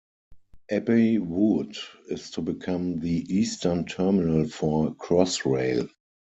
[0.71, 1.77] Abbey Wood
[2.09, 5.91] is to become the eastern terminal for Crossrail.